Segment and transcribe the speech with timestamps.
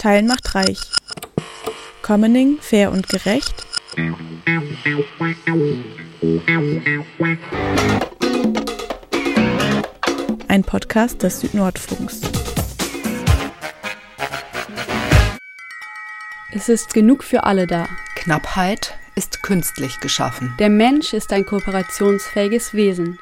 [0.00, 0.80] Teilen macht reich.
[2.00, 3.66] Commoning fair und gerecht.
[10.48, 12.22] Ein Podcast des Südnordfunks.
[16.54, 17.86] Es ist genug für alle da.
[18.14, 20.54] Knappheit ist künstlich geschaffen.
[20.58, 23.18] Der Mensch ist ein kooperationsfähiges Wesen.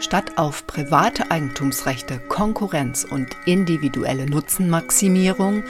[0.00, 5.64] Statt auf private Eigentumsrechte, Konkurrenz und individuelle Nutzenmaximierung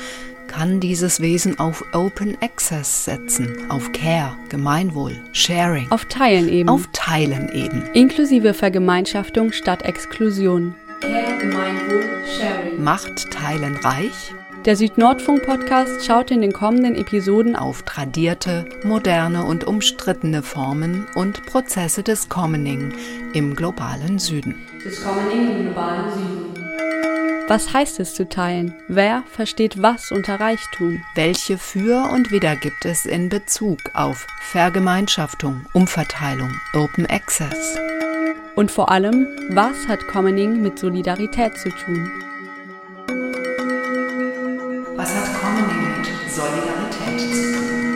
[0.47, 5.91] kann dieses Wesen auf Open Access setzen, auf Care, Gemeinwohl, Sharing.
[5.91, 6.69] Auf Teilen eben.
[6.69, 7.83] Auf Teilen eben.
[7.93, 10.75] Inklusive Vergemeinschaftung statt Exklusion.
[11.01, 12.05] Care, Gemeinwohl,
[12.39, 12.83] Sharing.
[12.83, 14.35] Macht Teilen reich?
[14.65, 22.03] Der Südnordfunk-Podcast schaut in den kommenden Episoden auf tradierte, moderne und umstrittene Formen und Prozesse
[22.03, 22.95] des Commoning
[23.35, 24.55] im globalen Süden.
[24.83, 26.65] Des Commoning im globalen Süden.
[27.47, 28.75] Was heißt es zu teilen?
[28.89, 31.03] Wer versteht was unter Reichtum?
[31.15, 37.77] Welche Für und Wider gibt es in Bezug auf Vergemeinschaftung, Umverteilung, Open Access?
[38.55, 42.11] Und vor allem, was hat Commoning mit Solidarität zu tun?
[44.97, 47.94] Was hat Commoning mit Solidarität zu tun?